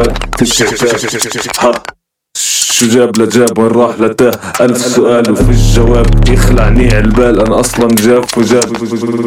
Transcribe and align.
عتاب 0.00 0.98
ها. 1.58 1.82
شو 2.72 2.86
جاب 2.88 3.18
لجاب 3.18 3.58
وين 3.58 3.70
راح؟ 3.70 4.00
لتاه 4.00 4.32
ألف 4.60 4.86
سؤال 4.86 5.30
وفي 5.32 5.50
الجواب. 5.50 6.28
يخلعني 6.28 6.94
عالبال 6.94 7.40
أنا 7.40 7.60
أصلا 7.60 7.88
جاب 7.88 8.24
وجاب. 8.36 8.76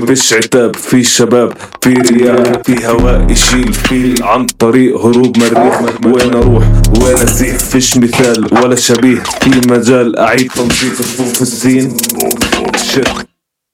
فيش 0.06 0.34
عتاب. 0.34 0.75
في 0.75 1.04
شباب. 1.04 1.54
في 1.82 1.89
رياح. 1.93 2.62
في 2.65 2.88
هواء 2.88 3.32
يشيل. 3.32 3.73
فيل 3.73 4.23
عن 4.23 4.45
طريق 4.45 4.97
هروب 5.06 5.38
مريخ 5.38 5.82
وين 6.06 6.34
أروح؟ 6.34 6.63
وين 7.01 7.17
أزيح 7.17 7.58
فيش 7.58 7.97
مثال. 7.97 8.63
ولا 8.63 8.75
شبيه. 8.75 9.23
في 9.41 9.49
مجال 9.67 10.19
أعيد 10.19 10.51
تنسيق 10.51 10.91
رفوف 10.99 11.41
السين. 11.41 11.97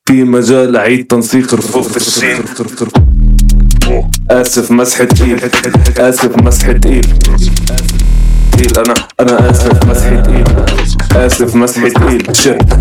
في 0.06 0.24
مجال 0.24 0.76
أعيد 0.76 1.08
تنسيق 1.08 1.54
رفوف 1.54 1.98
السين. 1.98 2.44
آسف 4.32 4.72
مسحة 4.72 5.04
تقيل 5.04 5.40
آسف 5.98 6.38
مسحة 6.38 6.72
تقيل 6.74 7.06
تقيل 8.52 8.78
أنا 8.78 8.94
أنا 9.20 9.52
آسف 9.52 9.86
مسحي 9.86 10.22
تقيل 10.22 10.44
آسف 11.16 11.56
مسحي 11.56 11.90
تقيل 11.90 12.28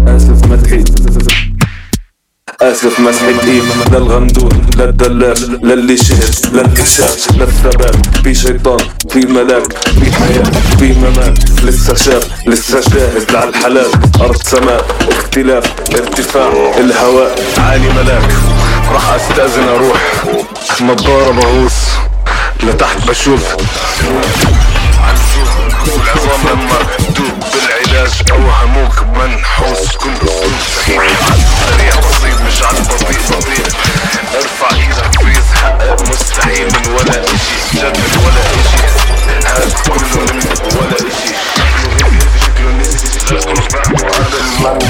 آسف 0.09 0.47
مسحي 0.47 0.85
آسف 2.63 3.01
مسحي 3.01 3.35
تقيل 3.35 3.63
لا 3.93 3.99
الغندور 3.99 4.53
اللي 5.63 5.97
شهد 5.97 6.55
لا 6.55 6.63
الكشاف 6.63 7.37
لا 7.39 7.45
الثبات. 7.45 7.97
في 8.25 8.35
شيطان 8.35 8.79
في 9.11 9.19
ملاك 9.19 9.73
في 9.73 10.13
حياة 10.13 10.51
في 10.79 10.93
ممات. 10.93 11.39
لسه 11.65 11.95
شاب 11.95 12.23
لسه 12.47 12.81
جاهز 12.81 13.35
على 13.35 13.49
الحلال. 13.49 13.91
أرض 14.21 14.37
سماء 14.37 14.85
اختلاف 15.09 15.65
ارتفاع. 15.95 16.53
الهواء 16.81 17.35
عالي 17.59 17.89
ملاك. 17.89 18.31
راح 18.91 19.09
أستأذن 19.13 19.69
أروح. 19.69 19.99
نضارة 20.81 21.31
بغوص 21.33 21.73
لتحت 22.63 22.97
بشوف. 23.09 23.43
والعظام 25.87 26.41
لما 26.51 26.79
تدوب 26.99 27.45
بالعلاج 27.53 28.11
اوهموك 28.31 29.03
منحوس 29.17 29.97
كل 29.97 30.11
اسلوب 30.15 30.53
سخيف 30.77 31.21
سريع 31.71 31.95
بسيط 31.95 32.41
مش 32.47 32.63
على 32.63 32.79
البطيء 32.79 33.19
بطيء 33.31 33.67
ارفع 34.35 34.77
إيدك 34.77 35.21
فريز 35.21 35.45
حقق 35.63 36.03
مستحيل 36.11 36.67
من 36.67 36.93
ولا 36.93 37.25
اشي 37.25 37.57
جد 37.75 37.97
من 37.99 38.25
ولا 38.25 38.43
اشي 38.51 38.87
هاد 39.47 39.73
كله 39.73 40.25
من 40.35 40.79
ولا 40.79 40.97
اشي 40.97 41.35
شكله 42.45 42.71
نسي 42.81 43.35
لا 43.35 43.41
تربع 43.41 43.83
وهذا 44.03 44.39
الموت 44.41 44.85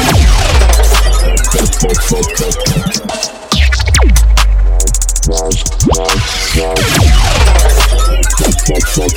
Dietro 8.70 9.10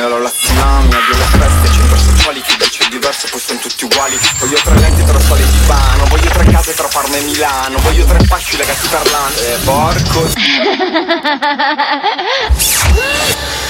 nella 0.00 0.18
la 0.18 0.30
tsunami 0.30 0.94
Addio 0.94 1.16
le 1.16 1.24
feste, 1.24 1.72
centro 1.72 1.96
sessuali 1.98 2.40
Chi 2.40 2.56
dice 2.56 2.88
diverso 2.88 3.28
poi 3.30 3.40
sono 3.40 3.58
tutti 3.60 3.84
uguali. 3.84 4.18
Voglio 4.38 4.58
tre 4.62 4.78
lenti 4.78 5.04
tra 5.04 5.20
sole 5.20 5.44
di 5.44 5.60
vano 5.66 6.04
Voglio 6.06 6.30
tre 6.30 6.44
case 6.44 6.72
tra 6.74 6.88
Parma 6.88 7.16
e 7.16 7.20
Milano 7.22 7.78
Voglio 7.78 8.04
tre 8.06 8.24
fasci 8.24 8.56
legati 8.56 8.88
per 8.88 9.10
l'anno. 9.10 9.36
E 9.36 9.58
porco 9.64 10.28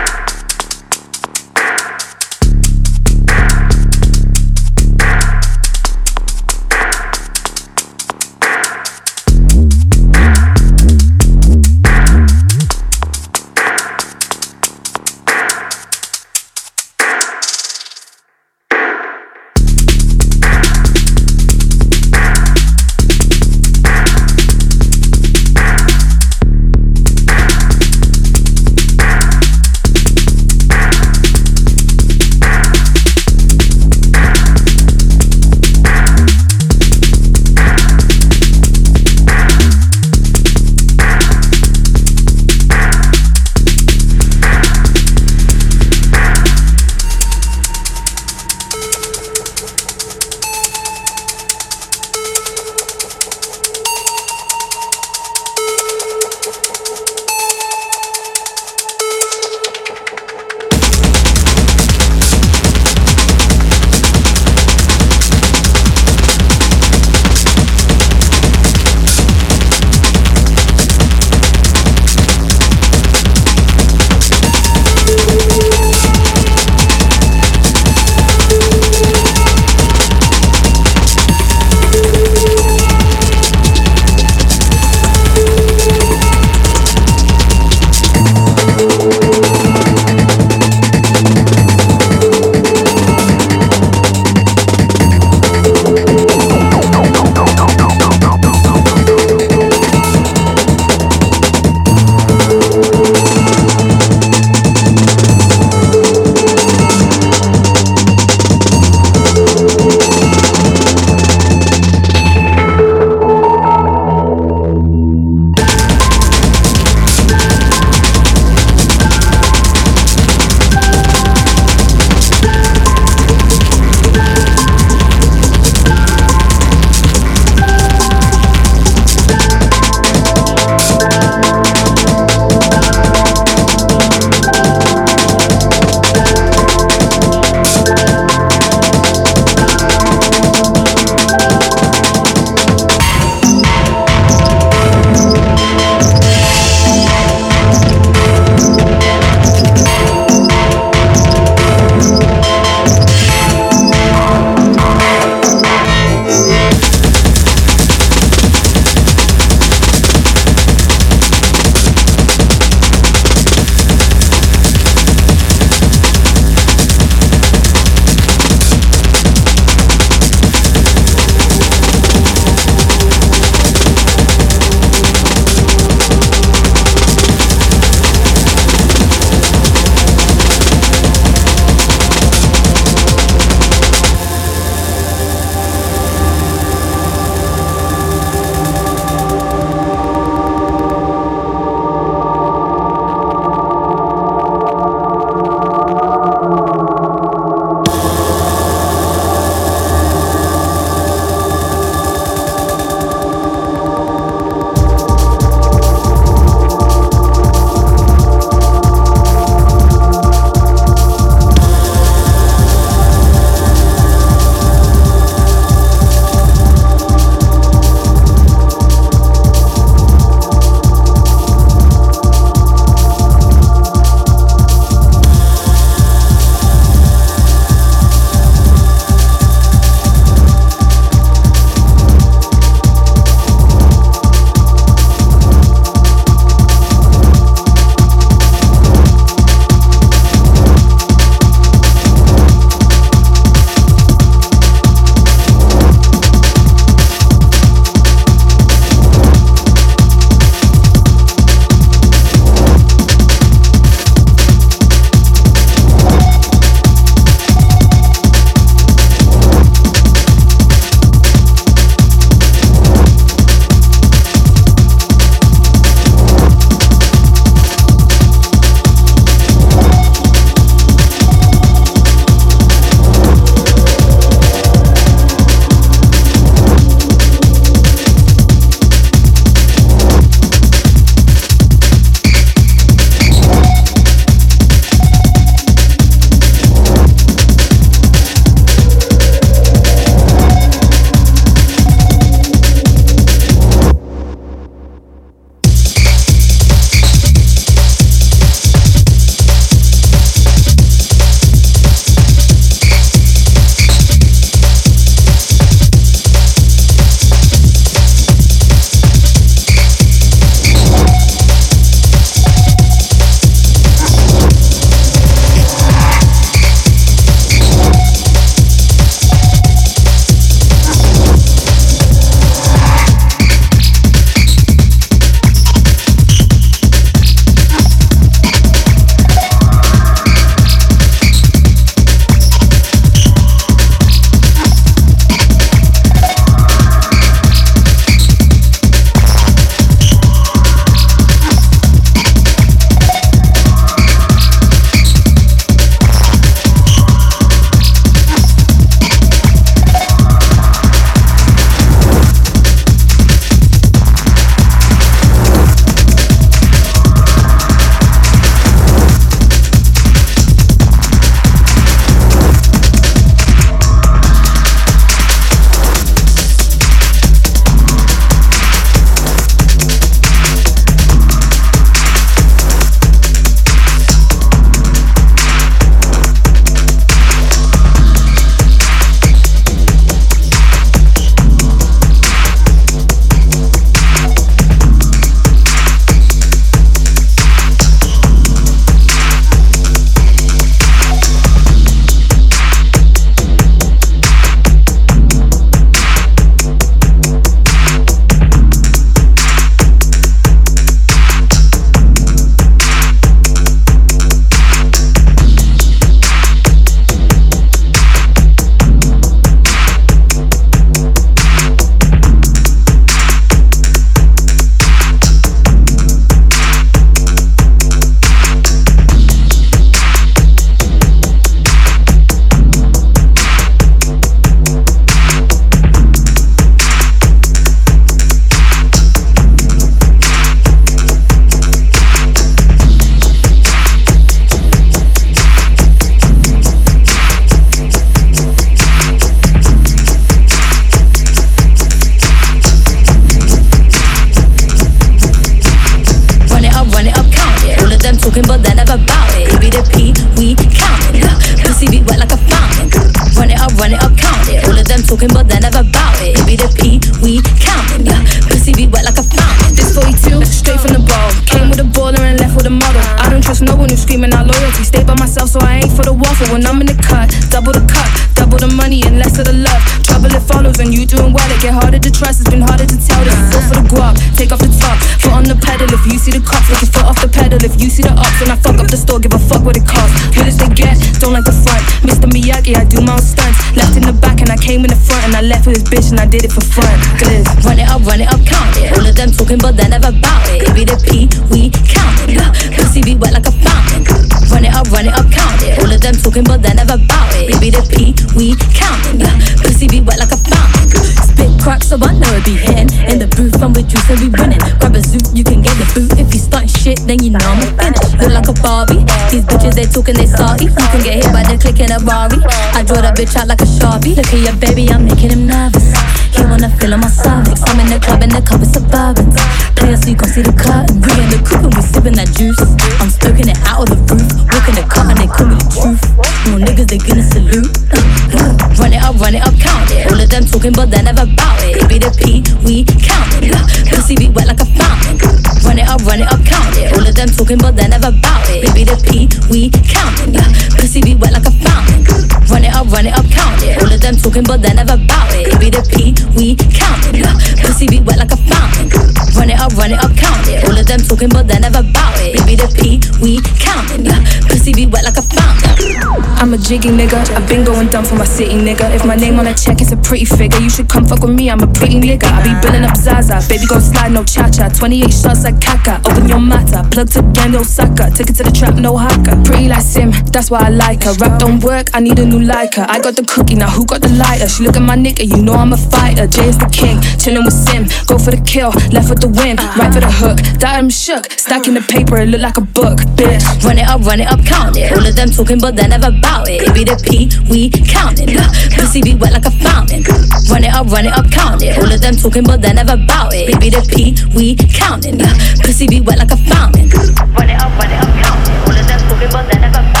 but 537.71 537.81
they 537.81 537.87
never 537.87 538.11
bout 538.11 538.43
it. 538.49 538.73
Be 538.73 538.83
the 538.83 538.97
P, 539.07 539.27
we 539.49 539.69
counting. 539.87 540.35
Uh, 540.35 540.43
pussy 540.79 541.01
be 541.01 541.15
wet 541.15 541.33
like 541.33 541.45
a 541.45 541.51
fountain. 541.51 542.03
Run 542.49 542.63
it 542.63 542.73
up, 542.73 542.87
run 542.87 543.05
it 543.05 543.13
up, 543.13 543.25
count 543.31 543.61
it. 543.63 543.80
Of 544.01 544.07
them 544.07 544.15
talking, 544.15 544.43
but 544.43 544.63
they 544.63 544.73
never 544.73 544.97
bout 544.97 545.29
it. 545.29 545.53
It 545.53 545.59
be 545.59 545.69
the 545.69 545.85
P, 545.85 546.17
we 546.33 546.57
counting. 546.73 547.21
Pussy 547.61 547.85
be 547.85 548.01
wet 548.01 548.17
like 548.17 548.33
a 548.33 548.39
fountain. 548.49 548.89
Run 549.37 549.53
it 549.53 549.61
up, 549.61 549.77
run 549.77 549.93
it 549.93 550.01
up, 550.01 550.09
count 550.17 550.41
it. 550.49 550.65
All 550.65 550.73
of 550.73 550.87
them 550.89 551.05
talking, 551.05 551.29
but 551.29 551.45
they 551.45 551.59
never 551.61 551.85
bout 551.85 552.17
it. 552.17 552.33
It 552.33 552.41
be 552.49 552.57
the 552.57 552.65
P, 552.73 552.97
we 553.21 553.37
counting. 553.61 554.09
Pussy 554.49 554.73
be 554.73 554.89
wet 554.89 555.05
like 555.05 555.17
a 555.17 555.21
fountain. 555.21 556.01
I'm 556.41 556.53
a 556.53 556.57
jiggy 556.57 556.89
nigga. 556.89 557.21
I've 557.37 557.47
been 557.47 557.63
going 557.63 557.89
dumb 557.93 558.03
for 558.03 558.15
my 558.15 558.25
city, 558.25 558.57
nigga. 558.57 558.89
If 558.89 559.05
my 559.05 559.13
name 559.13 559.37
on 559.37 559.45
a 559.45 559.53
check, 559.53 559.79
it's 559.79 559.91
a 559.91 559.97
pretty 559.97 560.25
figure. 560.25 560.57
You 560.57 560.71
should 560.71 560.89
come 560.89 561.05
fuck 561.05 561.21
with 561.21 561.37
me, 561.37 561.51
I'm 561.51 561.61
a 561.61 561.69
pretty 561.69 562.01
nigga. 562.01 562.25
I 562.25 562.41
be 562.41 562.57
billing 562.65 562.83
up 562.83 562.97
Zaza. 562.97 563.37
Baby, 563.47 563.69
go 563.69 563.77
slide, 563.77 564.11
no 564.11 564.23
cha 564.25 564.49
cha. 564.49 564.69
28 564.69 565.13
shots 565.13 565.43
like 565.45 565.61
Kaka. 565.61 566.01
Open 566.09 566.27
your 566.27 566.41
mata. 566.41 566.81
Plug 566.89 567.07
to 567.13 567.21
gang, 567.37 567.51
no 567.51 567.61
sucker. 567.61 568.09
Take 568.09 568.33
it 568.33 568.35
to 568.41 568.43
the 568.49 568.51
trap, 568.51 568.81
no 568.81 568.97
haka. 568.97 569.37
Pretty 569.45 569.69
like 569.69 569.85
Sim, 569.85 570.09
that's 570.33 570.49
why 570.49 570.65
I 570.65 570.69
like 570.69 571.03
her. 571.03 571.13
Rap 571.21 571.39
don't 571.39 571.61
work, 571.61 571.93
I 571.93 571.99
need 571.99 572.17
a 572.17 572.25
new 572.25 572.41
liker. 572.41 572.85
I 572.89 572.99
got 572.99 573.15
the 573.15 573.23
cookie, 573.23 573.53
now 573.53 573.69
who 573.69 573.85
got 573.91 574.01
the 574.01 574.15
lighter? 574.15 574.47
She 574.47 574.63
look 574.63 574.77
at 574.77 574.81
my 574.81 574.95
nigga, 574.95 575.27
you 575.27 575.43
know 575.43 575.53
I'm 575.53 575.73
a 575.73 575.77
fighter. 575.77 576.25
Jay 576.25 576.47
is 576.47 576.57
the 576.57 576.71
king, 576.71 576.97
chillin' 577.19 577.43
with 577.43 577.53
Sim. 577.53 577.83
Go 578.07 578.15
for 578.17 578.31
the 578.31 578.39
kill, 578.47 578.71
left 578.95 579.11
with 579.11 579.19
the 579.19 579.27
win. 579.27 579.59
Right 579.75 579.91
for 579.91 579.99
the 579.99 580.11
hook, 580.11 580.39
that 580.63 580.79
I'm 580.79 580.89
shook. 580.89 581.27
Stacking 581.35 581.75
the 581.75 581.83
paper, 581.83 582.15
it 582.23 582.31
look 582.31 582.41
like 582.41 582.57
a 582.57 582.63
book, 582.63 583.03
bitch. 583.19 583.43
Run 583.67 583.77
it 583.77 583.87
up, 583.87 583.99
run 584.07 584.23
it 584.23 584.31
up, 584.31 584.39
count 584.47 584.79
it. 584.79 584.95
All 584.95 585.03
of 585.03 585.15
them 585.15 585.29
talking, 585.29 585.59
but 585.59 585.75
they 585.75 585.87
never 585.87 586.11
bout 586.23 586.47
it. 586.47 586.63
It 586.63 586.73
be 586.73 586.87
the 586.87 586.95
P, 587.03 587.27
we 587.51 587.69
counting. 587.91 588.31
Pussy 588.79 589.03
be 589.03 589.13
wet 589.19 589.35
like 589.35 589.45
a 589.45 589.51
fountain. 589.51 590.07
Run 590.47 590.63
it 590.63 590.71
up, 590.71 590.87
run 590.87 591.05
it 591.05 591.13
up, 591.13 591.27
count 591.29 591.59
it. 591.61 591.75
All 591.75 591.91
of 591.91 591.99
them 591.99 592.15
talking, 592.15 592.47
but 592.47 592.63
they 592.63 592.71
never 592.71 592.95
bout 592.95 593.35
it. 593.35 593.51
It 593.51 593.59
be 593.59 593.69
the 593.69 593.83
P, 593.83 594.15
we 594.31 594.55
counting. 594.71 595.19
Pussy 595.67 595.87
be 595.87 595.99
wet 595.99 596.17
like 596.17 596.31
a 596.31 596.39
fountain. 596.47 596.87
Run 597.35 597.51
it 597.51 597.59
up, 597.59 597.71
run 597.75 597.91
it 597.91 597.99
up, 597.99 598.11
count 598.23 598.47
it. 598.47 598.55
All 598.63 598.71
of 598.71 598.85
them 598.87 598.99
talking, 599.11 599.31
but 599.35 599.43
they 599.51 599.59
never 599.59 599.83
it. 599.83 600.00